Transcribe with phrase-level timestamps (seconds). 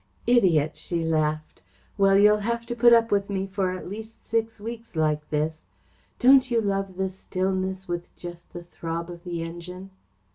[0.25, 1.61] "Idiot!" she laughed.
[1.95, 5.65] "Well, you'll have to put up with me for at least six weeks like this.
[6.17, 9.91] Don't you love the stillness with just the throb of the engine?"